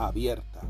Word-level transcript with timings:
abierta. 0.00 0.60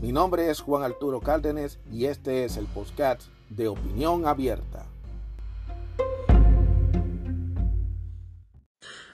Mi 0.00 0.12
nombre 0.12 0.50
es 0.50 0.60
Juan 0.60 0.82
Arturo 0.82 1.20
Cárdenas 1.20 1.78
y 1.90 2.04
este 2.04 2.44
es 2.44 2.56
el 2.56 2.66
podcast 2.66 3.22
de 3.48 3.68
Opinión 3.68 4.26
Abierta. 4.26 4.86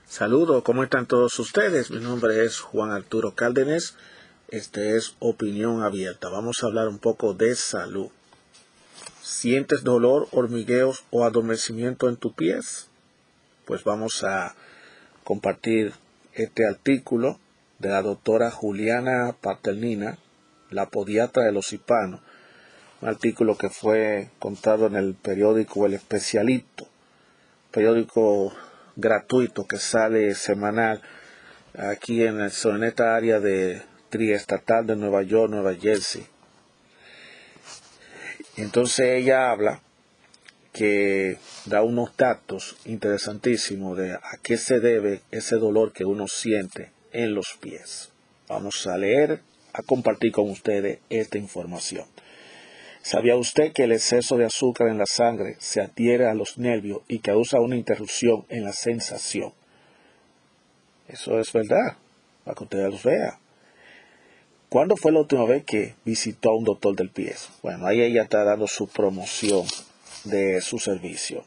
Saludos, 0.06 0.62
¿cómo 0.62 0.82
están 0.82 1.06
todos 1.06 1.38
ustedes? 1.38 1.90
Mi 1.90 2.00
nombre 2.00 2.44
es 2.44 2.60
Juan 2.60 2.90
Arturo 2.90 3.34
Cárdenas. 3.34 3.96
Este 4.48 4.96
es 4.96 5.16
Opinión 5.20 5.82
Abierta. 5.82 6.28
Vamos 6.28 6.56
a 6.62 6.66
hablar 6.66 6.88
un 6.88 6.98
poco 6.98 7.32
de 7.32 7.54
salud. 7.54 8.08
¿Sientes 9.22 9.82
dolor, 9.84 10.28
hormigueos 10.32 11.04
o 11.10 11.24
adormecimiento 11.24 12.08
en 12.08 12.16
tus 12.16 12.32
pies? 12.32 12.88
Pues 13.64 13.82
vamos 13.84 14.22
a 14.22 14.54
compartir 15.24 15.94
este 16.34 16.66
artículo 16.68 17.38
de 17.84 17.90
la 17.90 18.00
doctora 18.00 18.50
Juliana 18.50 19.36
Paternina, 19.38 20.16
la 20.70 20.88
podiatra 20.88 21.44
de 21.44 21.52
los 21.52 21.70
hispanos. 21.70 22.22
Un 23.02 23.10
artículo 23.10 23.58
que 23.58 23.68
fue 23.68 24.30
contado 24.38 24.86
en 24.86 24.96
el 24.96 25.12
periódico 25.12 25.84
El 25.84 25.92
Especialito, 25.92 26.88
periódico 27.70 28.54
gratuito 28.96 29.66
que 29.66 29.76
sale 29.76 30.34
semanal 30.34 31.02
aquí 31.76 32.24
en, 32.24 32.40
en 32.40 32.84
esta 32.84 33.14
área 33.14 33.38
de 33.38 33.82
triestatal 34.08 34.86
de 34.86 34.96
Nueva 34.96 35.22
York, 35.22 35.50
Nueva 35.50 35.74
Jersey. 35.74 36.26
Entonces 38.56 39.10
ella 39.10 39.50
habla 39.50 39.82
que 40.72 41.38
da 41.66 41.82
unos 41.82 42.16
datos 42.16 42.76
interesantísimos 42.86 43.98
de 43.98 44.14
a 44.14 44.38
qué 44.42 44.56
se 44.56 44.80
debe 44.80 45.20
ese 45.30 45.56
dolor 45.56 45.92
que 45.92 46.06
uno 46.06 46.26
siente 46.28 46.93
en 47.14 47.34
los 47.34 47.56
pies. 47.60 48.10
Vamos 48.48 48.86
a 48.86 48.98
leer, 48.98 49.40
a 49.72 49.82
compartir 49.82 50.32
con 50.32 50.50
ustedes 50.50 50.98
esta 51.08 51.38
información. 51.38 52.04
¿Sabía 53.00 53.36
usted 53.36 53.72
que 53.72 53.84
el 53.84 53.92
exceso 53.92 54.36
de 54.36 54.46
azúcar 54.46 54.88
en 54.88 54.98
la 54.98 55.06
sangre 55.06 55.56
se 55.58 55.80
adhiere 55.80 56.26
a 56.26 56.34
los 56.34 56.58
nervios 56.58 57.02
y 57.08 57.20
causa 57.20 57.60
una 57.60 57.76
interrupción 57.76 58.44
en 58.48 58.64
la 58.64 58.72
sensación? 58.72 59.52
Eso 61.08 61.38
es 61.38 61.52
verdad, 61.52 61.96
para 62.44 62.54
que 62.54 62.64
usted 62.64 62.88
los 62.88 63.02
vea. 63.02 63.38
¿Cuándo 64.68 64.96
fue 64.96 65.12
la 65.12 65.20
última 65.20 65.44
vez 65.44 65.64
que 65.64 65.94
visitó 66.04 66.50
a 66.50 66.56
un 66.56 66.64
doctor 66.64 66.96
del 66.96 67.10
pie? 67.10 67.34
Bueno, 67.62 67.86
ahí 67.86 68.00
ella 68.00 68.22
está 68.22 68.42
dando 68.42 68.66
su 68.66 68.88
promoción 68.88 69.64
de 70.24 70.60
su 70.60 70.78
servicio. 70.78 71.44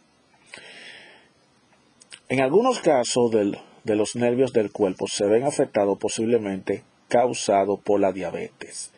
En 2.29 2.41
algunos 2.41 2.79
casos 2.79 3.31
de 3.87 3.95
los 3.95 4.17
nervios 4.17 4.51
del 4.51 4.69
cuerpo 4.69 5.05
se 5.07 5.25
ven 5.25 5.45
afectados 5.45 5.97
posiblemente 5.97 6.83
causado 7.07 7.77
por 7.77 8.01
la 8.01 8.11
diabetes. 8.11 8.91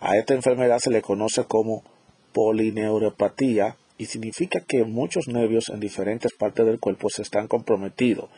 A 0.00 0.16
esta 0.16 0.34
enfermedad 0.34 0.80
se 0.80 0.90
le 0.90 1.00
conoce 1.00 1.44
como 1.44 1.84
polineuropatía 2.32 3.76
y 3.98 4.06
significa 4.06 4.60
que 4.60 4.82
muchos 4.84 5.28
nervios 5.28 5.68
en 5.68 5.78
diferentes 5.78 6.32
partes 6.34 6.66
del 6.66 6.80
cuerpo 6.80 7.08
se 7.08 7.22
están 7.22 7.46
comprometidos. 7.46 8.28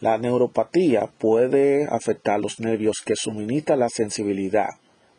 La 0.00 0.18
neuropatía 0.18 1.08
puede 1.18 1.86
afectar 1.88 2.40
los 2.40 2.58
nervios 2.58 3.00
que 3.04 3.14
suministran 3.14 3.78
la 3.78 3.88
sensibilidad, 3.88 4.68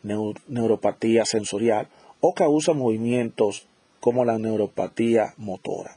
neuropatía 0.02 1.24
sensorial 1.24 1.88
o 2.20 2.34
causa 2.34 2.74
movimientos 2.74 3.66
como 4.00 4.26
la 4.26 4.38
neuropatía 4.38 5.32
motora. 5.38 5.96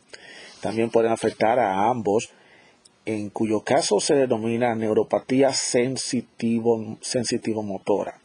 También 0.62 0.90
pueden 0.90 1.12
afectar 1.12 1.60
a 1.60 1.90
ambos, 1.90 2.30
en 3.06 3.30
cuyo 3.30 3.62
caso 3.62 4.00
se 4.00 4.16
denomina 4.16 4.76
neuropatía 4.76 5.52
sensitivo, 5.54 6.98
sensitivo 7.02 7.64
motora. 7.64 8.20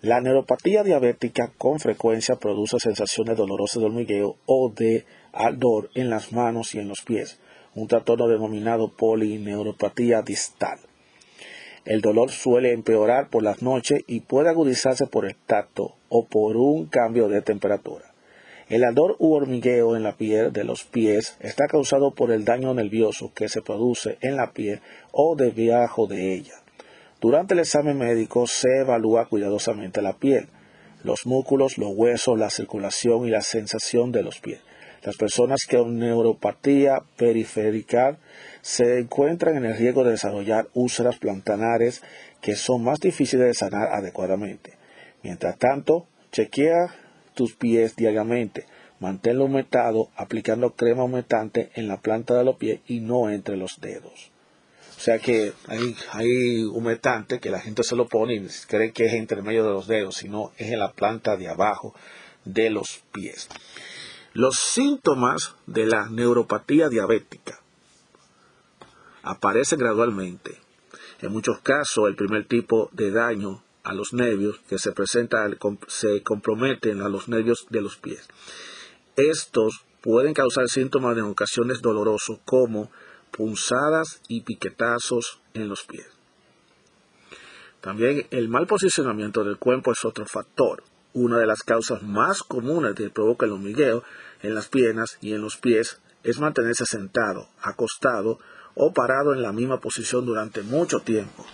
La 0.00 0.20
neuropatía 0.20 0.82
diabética 0.82 1.52
con 1.56 1.78
frecuencia 1.78 2.36
produce 2.36 2.80
sensaciones 2.80 3.36
dolorosas 3.36 3.80
de 3.80 3.86
hormigueo 3.86 4.36
o 4.46 4.72
de 4.74 5.04
ardor 5.32 5.90
en 5.94 6.10
las 6.10 6.32
manos 6.32 6.74
y 6.74 6.78
en 6.78 6.88
los 6.88 7.02
pies, 7.02 7.38
un 7.74 7.86
trastorno 7.86 8.26
denominado 8.26 8.88
polineuropatía 8.96 10.22
distal. 10.22 10.80
El 11.84 12.00
dolor 12.00 12.30
suele 12.30 12.72
empeorar 12.72 13.28
por 13.28 13.42
las 13.42 13.62
noches 13.62 14.00
y 14.06 14.20
puede 14.20 14.48
agudizarse 14.48 15.06
por 15.06 15.24
el 15.26 15.36
tacto 15.36 15.94
o 16.08 16.26
por 16.26 16.56
un 16.56 16.86
cambio 16.86 17.28
de 17.28 17.42
temperatura. 17.42 18.11
El 18.72 18.84
ardor 18.84 19.16
u 19.18 19.34
hormigueo 19.34 19.96
en 19.96 20.02
la 20.02 20.16
piel 20.16 20.50
de 20.50 20.64
los 20.64 20.84
pies 20.84 21.36
está 21.40 21.66
causado 21.66 22.12
por 22.12 22.30
el 22.30 22.46
daño 22.46 22.72
nervioso 22.72 23.30
que 23.34 23.50
se 23.50 23.60
produce 23.60 24.16
en 24.22 24.38
la 24.38 24.54
piel 24.54 24.80
o 25.10 25.36
debajo 25.36 26.06
de 26.06 26.32
ella. 26.32 26.54
Durante 27.20 27.52
el 27.52 27.60
examen 27.60 27.98
médico 27.98 28.46
se 28.46 28.78
evalúa 28.80 29.28
cuidadosamente 29.28 30.00
la 30.00 30.14
piel, 30.14 30.48
los 31.04 31.26
músculos, 31.26 31.76
los 31.76 31.90
huesos, 31.94 32.38
la 32.38 32.48
circulación 32.48 33.26
y 33.26 33.30
la 33.30 33.42
sensación 33.42 34.10
de 34.10 34.22
los 34.22 34.40
pies. 34.40 34.62
Las 35.02 35.18
personas 35.18 35.66
con 35.70 35.98
neuropatía 35.98 37.02
periférica 37.18 38.16
se 38.62 39.00
encuentran 39.00 39.58
en 39.58 39.66
el 39.66 39.76
riesgo 39.76 40.02
de 40.02 40.12
desarrollar 40.12 40.68
úlceras 40.72 41.18
plantanares 41.18 42.02
que 42.40 42.56
son 42.56 42.84
más 42.84 43.00
difíciles 43.00 43.48
de 43.48 43.52
sanar 43.52 43.88
adecuadamente. 43.92 44.78
Mientras 45.22 45.58
tanto, 45.58 46.06
chequea 46.30 46.94
tus 47.34 47.54
pies 47.54 47.96
diariamente. 47.96 48.66
Manténlo 49.00 49.46
humectado 49.46 50.10
aplicando 50.16 50.74
crema 50.74 51.04
humectante 51.04 51.70
en 51.74 51.88
la 51.88 52.00
planta 52.00 52.34
de 52.34 52.44
los 52.44 52.56
pies 52.56 52.80
y 52.86 53.00
no 53.00 53.30
entre 53.30 53.56
los 53.56 53.80
dedos. 53.80 54.30
O 54.96 55.00
sea 55.00 55.18
que 55.18 55.52
hay, 55.66 55.96
hay 56.12 56.62
humectante 56.62 57.40
que 57.40 57.50
la 57.50 57.58
gente 57.58 57.82
se 57.82 57.96
lo 57.96 58.06
pone 58.06 58.34
y 58.34 58.46
cree 58.68 58.92
que 58.92 59.06
es 59.06 59.14
entre 59.14 59.42
medio 59.42 59.64
de 59.64 59.72
los 59.72 59.88
dedos, 59.88 60.16
sino 60.16 60.52
es 60.58 60.70
en 60.70 60.78
la 60.78 60.92
planta 60.92 61.36
de 61.36 61.48
abajo 61.48 61.94
de 62.44 62.70
los 62.70 63.02
pies. 63.12 63.48
Los 64.32 64.56
síntomas 64.58 65.56
de 65.66 65.86
la 65.86 66.08
neuropatía 66.08 66.88
diabética 66.88 67.60
aparecen 69.22 69.78
gradualmente. 69.78 70.58
En 71.20 71.32
muchos 71.32 71.60
casos, 71.60 72.08
el 72.08 72.16
primer 72.16 72.46
tipo 72.46 72.88
de 72.92 73.10
daño 73.10 73.62
a 73.84 73.94
los 73.94 74.12
nervios 74.12 74.60
que 74.68 74.78
se 74.78 74.92
presenta 74.92 75.48
se 75.88 76.22
comprometen 76.22 77.02
a 77.02 77.08
los 77.08 77.28
nervios 77.28 77.66
de 77.70 77.80
los 77.80 77.96
pies. 77.96 78.28
Estos 79.16 79.84
pueden 80.00 80.34
causar 80.34 80.68
síntomas 80.68 81.16
de 81.16 81.22
ocasiones 81.22 81.80
dolorosos 81.80 82.38
como 82.44 82.90
punzadas 83.30 84.20
y 84.28 84.42
piquetazos 84.42 85.40
en 85.54 85.68
los 85.68 85.84
pies. 85.84 86.08
También 87.80 88.26
el 88.30 88.48
mal 88.48 88.66
posicionamiento 88.66 89.42
del 89.42 89.58
cuerpo 89.58 89.92
es 89.92 90.04
otro 90.04 90.24
factor. 90.26 90.84
Una 91.14 91.38
de 91.38 91.46
las 91.46 91.62
causas 91.62 92.02
más 92.02 92.42
comunes 92.42 92.94
que 92.94 93.10
provoca 93.10 93.44
el 93.44 93.52
hormigueo 93.52 94.04
en 94.42 94.54
las 94.54 94.68
piernas 94.68 95.18
y 95.20 95.34
en 95.34 95.42
los 95.42 95.56
pies 95.56 96.00
es 96.22 96.38
mantenerse 96.38 96.84
sentado, 96.86 97.48
acostado 97.60 98.38
o 98.74 98.92
parado 98.92 99.34
en 99.34 99.42
la 99.42 99.52
misma 99.52 99.80
posición 99.80 100.24
durante 100.24 100.62
mucho 100.62 101.00
tiempo, 101.00 101.44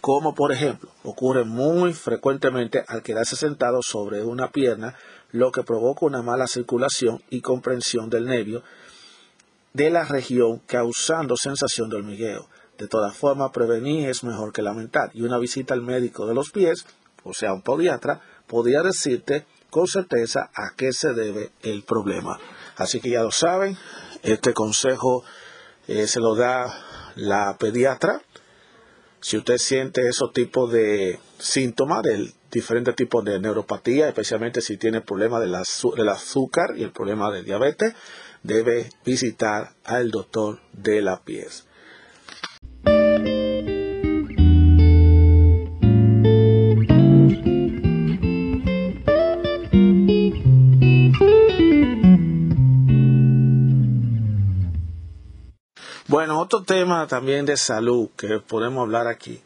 como 0.00 0.34
por 0.34 0.52
ejemplo 0.52 0.90
ocurre 1.02 1.44
muy 1.44 1.92
frecuentemente 1.92 2.84
al 2.86 3.02
quedarse 3.02 3.36
sentado 3.36 3.80
sobre 3.82 4.22
una 4.22 4.50
pierna, 4.50 4.94
lo 5.30 5.52
que 5.52 5.62
provoca 5.62 6.06
una 6.06 6.22
mala 6.22 6.46
circulación 6.46 7.22
y 7.30 7.40
comprensión 7.40 8.08
del 8.08 8.26
nervio 8.26 8.62
de 9.72 9.90
la 9.90 10.04
región 10.04 10.60
causando 10.66 11.36
sensación 11.36 11.88
de 11.88 11.96
hormigueo. 11.96 12.48
De 12.78 12.88
todas 12.88 13.16
formas, 13.16 13.50
prevenir 13.52 14.08
es 14.08 14.24
mejor 14.24 14.52
que 14.52 14.62
lamentar 14.62 15.10
y 15.12 15.22
una 15.22 15.38
visita 15.38 15.74
al 15.74 15.82
médico 15.82 16.26
de 16.26 16.34
los 16.34 16.50
pies, 16.50 16.86
o 17.24 17.34
sea, 17.34 17.52
un 17.52 17.62
podiatra, 17.62 18.20
podría 18.46 18.82
decirte 18.82 19.46
con 19.70 19.86
certeza 19.86 20.50
a 20.54 20.74
qué 20.76 20.92
se 20.92 21.12
debe 21.12 21.50
el 21.62 21.82
problema. 21.82 22.38
Así 22.76 23.00
que 23.00 23.10
ya 23.10 23.22
lo 23.22 23.30
saben, 23.30 23.76
este 24.22 24.52
consejo 24.54 25.24
eh, 25.86 26.06
se 26.06 26.20
lo 26.20 26.34
da 26.34 26.66
la 27.16 27.56
pediatra. 27.58 28.22
Si 29.20 29.36
usted 29.36 29.58
siente 29.58 30.08
esos 30.08 30.32
tipos 30.32 30.72
de 30.72 31.18
síntomas 31.38 32.02
del 32.02 32.32
diferentes 32.50 32.94
tipos 32.94 33.24
de 33.24 33.38
neuropatía, 33.38 34.08
especialmente 34.08 34.60
si 34.60 34.76
tiene 34.76 35.00
problemas 35.00 35.40
del 35.40 36.08
azúcar 36.08 36.74
y 36.76 36.82
el 36.82 36.92
problema 36.92 37.30
de 37.30 37.42
diabetes, 37.42 37.94
debe 38.42 38.90
visitar 39.04 39.74
al 39.84 40.10
doctor 40.10 40.60
de 40.72 41.02
la 41.02 41.22
pies. 41.22 41.67
Bueno, 56.28 56.42
otro 56.42 56.62
tema 56.62 57.06
también 57.06 57.46
de 57.46 57.56
salud 57.56 58.10
que 58.14 58.38
podemos 58.38 58.82
hablar 58.82 59.06
aquí 59.06 59.40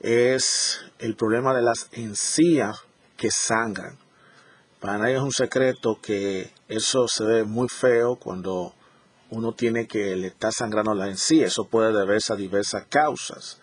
es 0.00 0.84
el 0.98 1.16
problema 1.16 1.54
de 1.54 1.62
las 1.62 1.88
encías 1.92 2.76
que 3.16 3.30
sangran. 3.30 3.96
Para 4.80 4.98
nadie 4.98 5.14
es 5.14 5.22
un 5.22 5.32
secreto 5.32 5.98
que 6.02 6.52
eso 6.68 7.08
se 7.08 7.24
ve 7.24 7.44
muy 7.44 7.70
feo 7.70 8.16
cuando 8.16 8.74
uno 9.30 9.52
tiene 9.54 9.86
que 9.86 10.14
le 10.14 10.26
está 10.26 10.52
sangrando 10.52 10.94
la 10.94 11.08
encía. 11.08 11.46
Eso 11.46 11.64
puede 11.64 11.90
deberse 11.98 12.34
a 12.34 12.36
diversas 12.36 12.84
causas. 12.90 13.58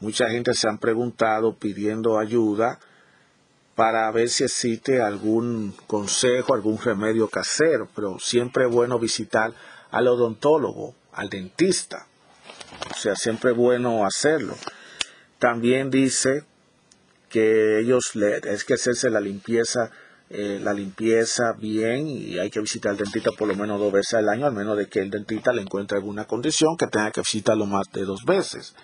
Mucha 0.00 0.28
gente 0.30 0.54
se 0.54 0.68
han 0.68 0.78
preguntado 0.78 1.54
pidiendo 1.56 2.18
ayuda 2.18 2.80
para 3.76 4.10
ver 4.10 4.28
si 4.28 4.42
existe 4.42 5.00
algún 5.00 5.72
consejo, 5.86 6.52
algún 6.52 6.78
remedio 6.78 7.28
casero, 7.28 7.88
pero 7.94 8.18
siempre 8.18 8.64
es 8.64 8.72
bueno 8.72 8.98
visitar 8.98 9.54
al 9.92 10.08
odontólogo, 10.08 10.96
al 11.14 11.28
dentista. 11.28 12.06
O 12.90 12.94
sea, 12.94 13.16
siempre 13.16 13.52
es 13.52 13.56
bueno 13.56 14.04
hacerlo. 14.04 14.54
También 15.38 15.90
dice 15.90 16.44
que 17.28 17.80
ellos 17.80 18.14
le, 18.14 18.38
es 18.38 18.64
que 18.64 18.74
hacerse 18.74 19.10
la 19.10 19.20
limpieza, 19.20 19.90
eh, 20.30 20.60
la 20.62 20.72
limpieza 20.72 21.52
bien 21.52 22.06
y 22.06 22.38
hay 22.38 22.50
que 22.50 22.60
visitar 22.60 22.92
al 22.92 22.96
dentista 22.96 23.30
por 23.36 23.48
lo 23.48 23.56
menos 23.56 23.80
dos 23.80 23.92
veces 23.92 24.14
al 24.14 24.28
año, 24.28 24.46
al 24.46 24.52
menos 24.52 24.76
de 24.78 24.86
que 24.88 25.00
el 25.00 25.10
dentista 25.10 25.52
le 25.52 25.62
encuentre 25.62 25.98
alguna 25.98 26.26
condición 26.26 26.76
que 26.76 26.86
tenga 26.86 27.10
que 27.10 27.20
visitarlo 27.20 27.66
más 27.66 27.86
de 27.92 28.04
dos 28.04 28.24
veces. 28.24 28.74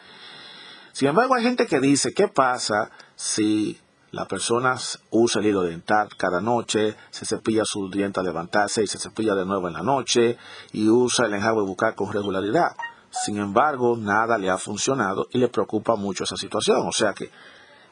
Sin 0.93 1.09
embargo, 1.09 1.35
hay 1.35 1.45
gente 1.45 1.67
que 1.67 1.81
dice, 1.81 2.13
¿qué 2.13 2.29
pasa 2.29 2.91
si 3.15 3.79
la 4.13 4.27
persona 4.27 4.77
usa 5.11 5.41
el 5.41 5.47
hilo 5.47 5.63
dental 5.63 6.09
cada 6.17 6.41
noche, 6.41 6.97
se 7.11 7.25
cepilla 7.25 7.63
sus 7.65 7.91
dientes 7.91 8.19
al 8.19 8.27
levantarse 8.27 8.83
y 8.83 8.87
se 8.87 8.99
cepilla 8.99 9.35
de 9.35 9.47
nuevo 9.47 9.69
en 9.69 9.75
la 9.75 9.83
noche 9.83 10.37
y 10.73 10.89
usa 10.89 11.27
el 11.27 11.35
enjuague 11.35 11.63
bucal 11.63 11.95
con 11.95 12.13
regularidad. 12.13 12.71
Sin 13.11 13.39
embargo, 13.39 13.97
nada 13.97 14.39
le 14.39 14.51
ha 14.51 14.59
funcionado 14.59 15.27
y 15.31 15.39
le 15.39 15.49
preocupa 15.49 15.97
mucho 15.97 16.25
esa 16.25 16.37
situación. 16.37 16.87
O 16.87 16.93
sea 16.93 17.13
que 17.13 17.31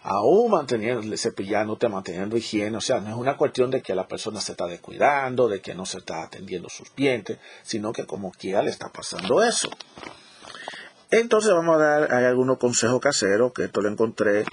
aún 0.02 0.50
manteniendo, 0.50 1.16
cepillándote, 1.16 1.88
manteniendo 1.88 2.36
higiene, 2.36 2.76
o 2.76 2.80
sea, 2.80 3.00
no 3.00 3.10
es 3.10 3.16
una 3.16 3.36
cuestión 3.36 3.70
de 3.70 3.82
que 3.82 3.94
la 3.94 4.06
persona 4.06 4.40
se 4.40 4.52
está 4.52 4.66
descuidando, 4.66 5.48
de 5.48 5.60
que 5.60 5.74
no 5.74 5.86
se 5.86 5.98
está 5.98 6.22
atendiendo 6.22 6.68
sus 6.68 6.94
dientes, 6.94 7.38
sino 7.62 7.92
que 7.92 8.06
como 8.06 8.32
quiera 8.32 8.62
le 8.62 8.70
está 8.70 8.88
pasando 8.88 9.42
eso. 9.42 9.68
Entonces 11.10 11.52
vamos 11.52 11.76
a 11.76 11.78
dar 11.78 12.12
algunos 12.12 12.58
consejos 12.58 13.00
caseros, 13.00 13.52
que 13.52 13.64
esto 13.64 13.80
lo 13.80 13.88
encontré 13.88 14.44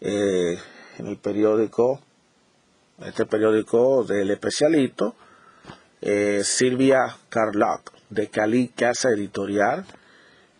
eh, 0.00 0.58
en 0.98 1.06
el 1.06 1.16
periódico, 1.16 2.00
este 3.04 3.26
periódico 3.26 4.04
del 4.04 4.30
especialito, 4.30 5.14
eh, 6.00 6.42
Silvia 6.44 7.16
Carlock, 7.28 7.92
de 8.10 8.28
Cali 8.28 8.68
Casa 8.68 9.10
Editorial, 9.10 9.86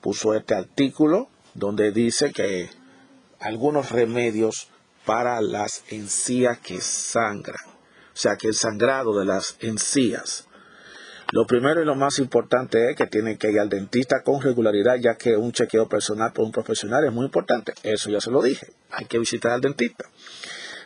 puso 0.00 0.34
este 0.34 0.55
artículo 0.55 1.29
donde 1.55 1.93
dice 1.93 2.32
que 2.32 2.70
algunos 3.40 3.90
remedios 3.90 4.69
para 5.05 5.40
las 5.40 5.84
encías 5.88 6.58
que 6.58 6.81
sangran, 6.81 7.64
o 7.67 8.17
sea 8.17 8.37
que 8.37 8.49
el 8.49 8.55
sangrado 8.55 9.19
de 9.19 9.26
las 9.26 9.56
encías. 9.61 10.46
Lo 11.32 11.46
primero 11.46 11.81
y 11.81 11.87
lo 11.87 11.94
más 11.94 12.19
importante 12.19 12.90
es 12.90 12.96
que 12.96 13.06
tiene 13.06 13.38
que 13.38 13.50
ir 13.50 13.58
al 13.58 13.70
dentista 13.70 14.23
con 14.23 14.43
regularidad, 14.43 14.96
ya 15.00 15.14
que 15.14 15.34
un 15.34 15.50
chequeo 15.50 15.88
personal 15.88 16.31
por 16.34 16.44
un 16.44 16.52
profesional 16.52 17.06
es 17.06 17.12
muy 17.12 17.25
importante. 17.25 17.73
Eso 17.82 18.11
ya 18.11 18.20
se 18.20 18.31
lo 18.31 18.43
dije. 18.43 18.67
Hay 18.90 19.06
que 19.06 19.19
visitar 19.19 19.52
al 19.52 19.62
dentista. 19.62 20.05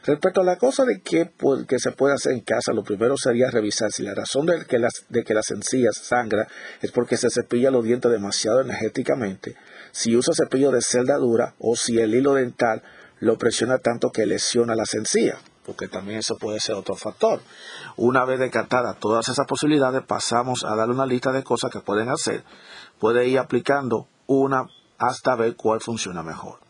Respecto 0.04 0.42
a 0.42 0.44
la 0.44 0.54
cosa 0.56 0.84
de 0.84 1.00
que, 1.00 1.32
que 1.66 1.80
se 1.80 1.90
puede 1.90 2.14
hacer 2.14 2.30
en 2.30 2.42
casa, 2.42 2.72
lo 2.72 2.84
primero 2.84 3.16
sería 3.16 3.50
revisar 3.50 3.90
si 3.90 4.04
la 4.04 4.14
razón 4.14 4.46
de 4.46 4.64
que, 4.66 4.78
las, 4.78 4.92
de 5.08 5.24
que 5.24 5.34
las 5.34 5.50
encías 5.50 5.96
sangra 5.96 6.46
es 6.80 6.92
porque 6.92 7.16
se 7.16 7.28
cepilla 7.28 7.72
los 7.72 7.84
dientes 7.84 8.12
demasiado 8.12 8.60
energéticamente, 8.60 9.56
si 9.90 10.14
usa 10.14 10.32
cepillo 10.32 10.70
de 10.70 10.80
celda 10.80 11.16
dura 11.16 11.56
o 11.58 11.74
si 11.74 11.98
el 11.98 12.14
hilo 12.14 12.34
dental 12.34 12.84
lo 13.18 13.36
presiona 13.36 13.78
tanto 13.78 14.10
que 14.12 14.26
lesiona 14.26 14.76
las 14.76 14.94
encías 14.94 15.38
porque 15.66 15.88
también 15.88 16.20
eso 16.20 16.36
puede 16.36 16.60
ser 16.60 16.76
otro 16.76 16.94
factor. 16.94 17.40
Una 17.96 18.24
vez 18.24 18.38
descartadas 18.38 18.98
todas 19.00 19.28
esas 19.28 19.46
posibilidades, 19.46 20.02
pasamos 20.02 20.64
a 20.64 20.76
darle 20.76 20.94
una 20.94 21.06
lista 21.06 21.32
de 21.32 21.42
cosas 21.42 21.70
que 21.72 21.80
pueden 21.80 22.08
hacer. 22.08 22.44
Puede 23.00 23.26
ir 23.26 23.40
aplicando 23.40 24.06
una 24.26 24.68
hasta 24.98 25.34
ver 25.34 25.56
cuál 25.56 25.80
funciona 25.80 26.22
mejor. 26.22 26.60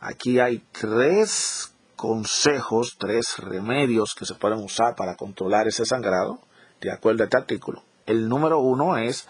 Aquí 0.00 0.38
hay 0.38 0.62
tres 0.70 1.72
consejos, 1.96 2.96
tres 2.98 3.38
remedios 3.38 4.14
que 4.16 4.26
se 4.26 4.34
pueden 4.34 4.62
usar 4.62 4.94
para 4.94 5.16
controlar 5.16 5.66
ese 5.66 5.84
sangrado, 5.84 6.38
de 6.80 6.92
acuerdo 6.92 7.22
a 7.22 7.24
este 7.24 7.38
artículo. 7.38 7.82
El 8.06 8.28
número 8.28 8.60
uno 8.60 8.96
es 8.96 9.26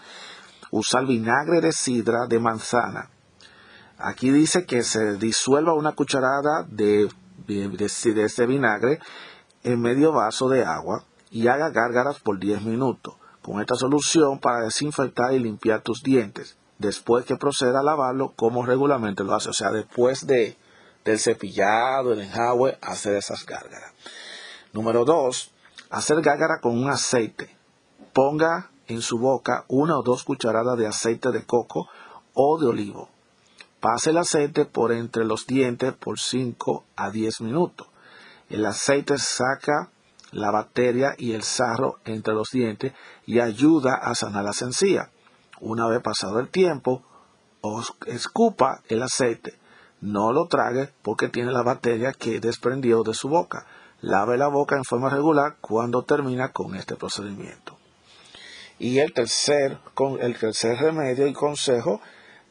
usar 0.71 1.05
vinagre 1.07 1.61
de 1.61 1.71
sidra 1.71 2.27
de 2.27 2.39
manzana. 2.39 3.09
Aquí 3.97 4.29
dice 4.29 4.65
que 4.65 4.83
se 4.83 5.17
disuelva 5.17 5.73
una 5.73 5.93
cucharada 5.93 6.65
de 6.69 7.09
de, 7.55 7.85
ese 8.25 8.45
vinagre 8.45 8.99
en 9.63 9.81
medio 9.81 10.11
vaso 10.11 10.49
de 10.49 10.63
agua 10.63 11.03
y 11.31 11.47
haga 11.47 11.69
gárgaras 11.69 12.19
por 12.19 12.39
10 12.39 12.63
minutos 12.63 13.15
con 13.41 13.61
esta 13.61 13.75
solución 13.75 14.39
para 14.39 14.65
desinfectar 14.65 15.33
y 15.33 15.39
limpiar 15.39 15.81
tus 15.81 16.03
dientes. 16.03 16.57
Después 16.77 17.25
que 17.25 17.35
proceda 17.35 17.79
a 17.79 17.83
lavarlo 17.83 18.33
como 18.35 18.65
regularmente 18.65 19.23
lo 19.23 19.33
hace, 19.33 19.49
o 19.49 19.53
sea, 19.53 19.71
después 19.71 20.27
de, 20.27 20.57
del 21.03 21.19
cepillado, 21.19 22.13
el 22.13 22.21
enjagüe, 22.21 22.77
hacer 22.81 23.15
esas 23.15 23.45
gárgaras. 23.45 23.91
Número 24.71 25.03
2. 25.03 25.51
Hacer 25.89 26.21
gárgara 26.21 26.59
con 26.61 26.77
un 26.77 26.89
aceite. 26.89 27.55
Ponga 28.13 28.69
en 28.87 29.01
su 29.01 29.17
boca 29.17 29.65
una 29.67 29.97
o 29.97 30.03
dos 30.03 30.23
cucharadas 30.23 30.77
de 30.77 30.87
aceite 30.87 31.31
de 31.31 31.45
coco 31.45 31.87
o 32.33 32.59
de 32.59 32.67
olivo. 32.67 33.09
Pase 33.79 34.09
el 34.09 34.17
aceite 34.17 34.65
por 34.65 34.91
entre 34.91 35.23
los 35.23 35.47
dientes 35.47 35.93
por 35.93 36.19
5 36.19 36.85
a 36.95 37.11
10 37.11 37.41
minutos. 37.41 37.87
El 38.49 38.65
aceite 38.65 39.17
saca 39.17 39.89
la 40.31 40.51
bacteria 40.51 41.15
y 41.17 41.33
el 41.33 41.43
sarro 41.43 41.99
entre 42.05 42.33
los 42.33 42.49
dientes 42.51 42.93
y 43.25 43.39
ayuda 43.39 43.95
a 43.95 44.15
sanar 44.15 44.43
la 44.43 44.51
encías. 44.59 45.09
Una 45.61 45.87
vez 45.87 46.01
pasado 46.01 46.39
el 46.39 46.49
tiempo, 46.49 47.03
escupa 48.05 48.81
el 48.89 49.01
aceite. 49.01 49.57
No 50.01 50.31
lo 50.31 50.47
trague 50.47 50.89
porque 51.01 51.29
tiene 51.29 51.51
la 51.51 51.63
bacteria 51.63 52.13
que 52.13 52.39
desprendió 52.39 53.03
de 53.03 53.13
su 53.13 53.29
boca. 53.29 53.65
Lave 54.01 54.37
la 54.37 54.47
boca 54.47 54.75
en 54.75 54.85
forma 54.85 55.09
regular 55.09 55.57
cuando 55.59 56.03
termina 56.03 56.51
con 56.51 56.75
este 56.75 56.95
procedimiento. 56.95 57.77
Y 58.77 58.99
el 58.99 59.13
tercer, 59.13 59.77
el 60.21 60.39
tercer 60.39 60.77
remedio 60.77 61.27
y 61.27 61.33
consejo 61.33 61.99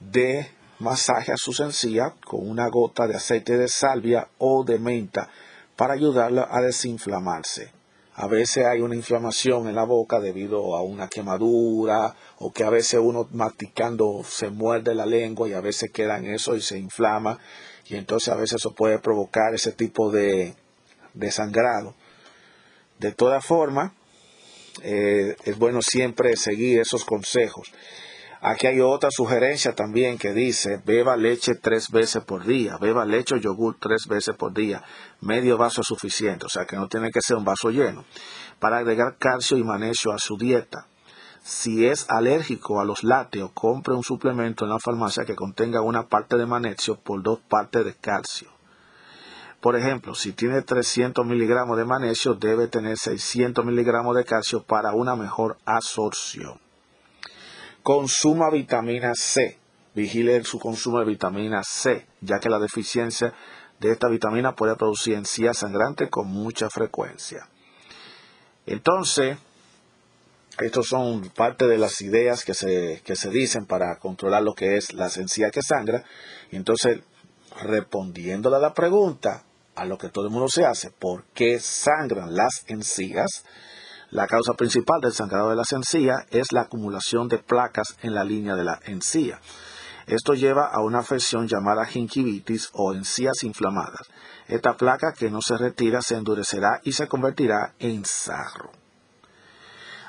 de 0.00 0.57
masaje 0.78 1.32
a 1.32 1.36
su 1.36 1.50
encías 1.62 2.12
con 2.24 2.48
una 2.48 2.68
gota 2.68 3.06
de 3.06 3.16
aceite 3.16 3.56
de 3.56 3.68
salvia 3.68 4.28
o 4.38 4.64
de 4.64 4.78
menta 4.78 5.28
para 5.76 5.94
ayudarla 5.94 6.48
a 6.50 6.60
desinflamarse. 6.60 7.72
A 8.14 8.26
veces 8.26 8.66
hay 8.66 8.80
una 8.80 8.96
inflamación 8.96 9.68
en 9.68 9.76
la 9.76 9.84
boca 9.84 10.18
debido 10.18 10.76
a 10.76 10.82
una 10.82 11.08
quemadura 11.08 12.16
o 12.38 12.52
que 12.52 12.64
a 12.64 12.70
veces 12.70 12.98
uno 13.00 13.28
masticando 13.32 14.22
se 14.24 14.50
muerde 14.50 14.94
la 14.94 15.06
lengua 15.06 15.48
y 15.48 15.52
a 15.52 15.60
veces 15.60 15.92
queda 15.92 16.18
en 16.18 16.26
eso 16.26 16.56
y 16.56 16.60
se 16.60 16.78
inflama 16.78 17.38
y 17.88 17.94
entonces 17.94 18.28
a 18.30 18.36
veces 18.36 18.56
eso 18.56 18.74
puede 18.74 18.98
provocar 18.98 19.54
ese 19.54 19.72
tipo 19.72 20.10
de, 20.10 20.54
de 21.14 21.30
sangrado. 21.30 21.94
De 22.98 23.12
todas 23.12 23.44
formas, 23.44 23.92
eh, 24.82 25.36
es 25.44 25.58
bueno 25.58 25.80
siempre 25.80 26.36
seguir 26.36 26.80
esos 26.80 27.04
consejos. 27.04 27.72
Aquí 28.40 28.68
hay 28.68 28.80
otra 28.80 29.10
sugerencia 29.10 29.74
también 29.74 30.16
que 30.16 30.32
dice, 30.32 30.80
beba 30.84 31.16
leche 31.16 31.56
tres 31.56 31.90
veces 31.90 32.22
por 32.24 32.44
día, 32.44 32.78
beba 32.80 33.04
leche 33.04 33.34
o 33.34 33.38
yogur 33.38 33.76
tres 33.80 34.06
veces 34.06 34.36
por 34.36 34.52
día, 34.52 34.84
medio 35.20 35.58
vaso 35.58 35.80
es 35.80 35.88
suficiente, 35.88 36.46
o 36.46 36.48
sea 36.48 36.64
que 36.64 36.76
no 36.76 36.86
tiene 36.86 37.10
que 37.10 37.20
ser 37.20 37.36
un 37.36 37.44
vaso 37.44 37.70
lleno, 37.70 38.04
para 38.60 38.78
agregar 38.78 39.16
calcio 39.18 39.56
y 39.56 39.64
magnesio 39.64 40.12
a 40.12 40.18
su 40.18 40.36
dieta. 40.36 40.86
Si 41.42 41.84
es 41.84 42.08
alérgico 42.08 42.80
a 42.80 42.84
los 42.84 43.02
lácteos, 43.02 43.50
compre 43.54 43.94
un 43.94 44.04
suplemento 44.04 44.64
en 44.64 44.70
la 44.70 44.78
farmacia 44.78 45.24
que 45.24 45.34
contenga 45.34 45.80
una 45.80 46.06
parte 46.06 46.36
de 46.36 46.46
magnesio 46.46 46.96
por 47.00 47.22
dos 47.22 47.40
partes 47.48 47.84
de 47.84 47.94
calcio. 47.94 48.48
Por 49.60 49.74
ejemplo, 49.74 50.14
si 50.14 50.32
tiene 50.32 50.62
300 50.62 51.26
miligramos 51.26 51.76
de 51.76 51.84
magnesio, 51.84 52.34
debe 52.34 52.68
tener 52.68 52.96
600 52.96 53.64
miligramos 53.64 54.14
de 54.14 54.24
calcio 54.24 54.62
para 54.62 54.92
una 54.92 55.16
mejor 55.16 55.58
absorción. 55.64 56.67
Consuma 57.88 58.50
vitamina 58.50 59.14
C. 59.14 59.58
Vigile 59.94 60.44
su 60.44 60.58
consumo 60.58 60.98
de 60.98 61.06
vitamina 61.06 61.62
C, 61.64 62.06
ya 62.20 62.38
que 62.38 62.50
la 62.50 62.58
deficiencia 62.58 63.32
de 63.80 63.92
esta 63.92 64.10
vitamina 64.10 64.54
puede 64.54 64.76
producir 64.76 65.14
encías 65.14 65.56
sangrantes 65.56 66.10
con 66.10 66.26
mucha 66.26 66.68
frecuencia. 66.68 67.48
Entonces, 68.66 69.38
estas 70.60 70.84
son 70.84 71.30
parte 71.30 71.66
de 71.66 71.78
las 71.78 72.02
ideas 72.02 72.44
que 72.44 72.52
se, 72.52 73.00
que 73.06 73.16
se 73.16 73.30
dicen 73.30 73.64
para 73.64 73.98
controlar 73.98 74.42
lo 74.42 74.52
que 74.52 74.76
es 74.76 74.92
la 74.92 75.06
encías 75.06 75.50
que 75.50 75.62
sangra. 75.62 76.04
entonces, 76.50 77.00
respondiéndole 77.62 78.56
a 78.56 78.60
la 78.60 78.74
pregunta, 78.74 79.44
a 79.74 79.86
lo 79.86 79.96
que 79.96 80.10
todo 80.10 80.26
el 80.26 80.30
mundo 80.30 80.50
se 80.50 80.66
hace, 80.66 80.90
¿por 80.90 81.24
qué 81.32 81.58
sangran 81.58 82.34
las 82.34 82.64
encías? 82.66 83.46
La 84.10 84.26
causa 84.26 84.54
principal 84.54 85.02
del 85.02 85.12
sangrado 85.12 85.50
de 85.50 85.56
las 85.56 85.70
encías 85.72 86.24
es 86.30 86.52
la 86.52 86.62
acumulación 86.62 87.28
de 87.28 87.38
placas 87.38 87.98
en 88.00 88.14
la 88.14 88.24
línea 88.24 88.54
de 88.54 88.64
la 88.64 88.80
encía. 88.86 89.38
Esto 90.06 90.32
lleva 90.32 90.70
a 90.72 90.80
una 90.80 91.00
afección 91.00 91.46
llamada 91.46 91.84
gingivitis 91.84 92.70
o 92.72 92.94
encías 92.94 93.42
inflamadas. 93.42 94.08
Esta 94.46 94.78
placa 94.78 95.12
que 95.12 95.30
no 95.30 95.42
se 95.42 95.58
retira 95.58 96.00
se 96.00 96.14
endurecerá 96.14 96.80
y 96.84 96.92
se 96.92 97.06
convertirá 97.06 97.74
en 97.78 98.06
sarro. 98.06 98.72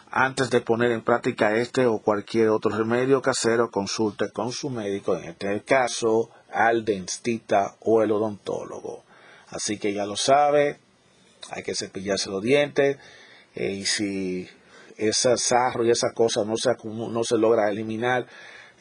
Antes 0.09 0.49
de 0.49 0.61
poner 0.61 0.91
en 0.91 1.03
práctica 1.03 1.53
este 1.55 1.85
o 1.85 1.99
cualquier 1.99 2.49
otro 2.49 2.71
remedio 2.71 3.21
casero, 3.21 3.69
consulte 3.69 4.31
con 4.31 4.53
su 4.53 4.69
médico, 4.69 5.17
en 5.17 5.25
este 5.25 5.61
caso 5.63 6.29
al 6.53 6.85
dentista 6.85 7.75
o 7.81 8.01
el 8.01 8.13
odontólogo. 8.13 9.03
Así 9.49 9.77
que 9.77 9.93
ya 9.93 10.05
lo 10.05 10.15
sabe, 10.15 10.79
hay 11.51 11.63
que 11.63 11.75
cepillarse 11.75 12.29
los 12.29 12.41
dientes 12.41 12.97
eh, 13.55 13.71
y 13.71 13.85
si 13.85 14.47
ese 14.97 15.37
sarro 15.37 15.85
y 15.85 15.91
esa 15.91 16.11
cosa 16.13 16.43
no 16.45 16.55
se, 16.57 16.71
no 16.83 17.23
se 17.23 17.37
logra 17.37 17.69
eliminar, 17.69 18.27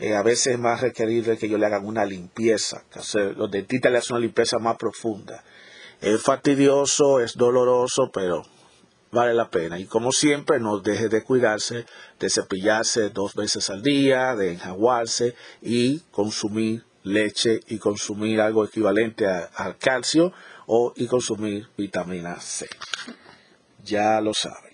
eh, 0.01 0.15
a 0.15 0.23
veces 0.23 0.55
es 0.55 0.59
más 0.59 0.81
requerible 0.81 1.37
que 1.37 1.49
yo 1.49 1.59
le 1.59 1.67
hagan 1.67 1.85
una 1.85 2.05
limpieza. 2.05 2.85
los 3.37 3.51
dentistas 3.51 3.91
le 3.91 3.99
hacen 3.99 4.17
una 4.17 4.25
limpieza 4.25 4.59
más 4.59 4.77
profunda. 4.77 5.43
Es 6.01 6.23
fastidioso, 6.23 7.21
es 7.21 7.35
doloroso, 7.35 8.11
pero 8.13 8.43
vale 9.11 9.35
la 9.35 9.51
pena. 9.51 9.79
Y 9.79 9.87
como 9.87 10.13
siempre, 10.13 10.61
no 10.61 10.79
deje 10.79 11.09
de 11.09 11.25
cuidarse, 11.25 11.87
de 12.21 12.31
cepillarse 12.31 13.11
dos 13.11 13.35
veces 13.35 13.71
al 13.71 13.83
día, 13.83 14.37
de 14.37 14.53
enjaguarse 14.53 15.35
y 15.63 16.01
consumir 16.13 16.85
leche 17.03 17.61
y 17.67 17.79
consumir 17.79 18.41
algo 18.41 18.65
equivalente 18.65 19.27
al 19.27 19.79
calcio 19.79 20.33
o 20.67 20.93
y 20.95 21.07
consumir 21.07 21.69
vitamina 21.77 22.41
C. 22.41 22.69
Ya 23.89 24.21
lo 24.21 24.35
saben. 24.35 24.69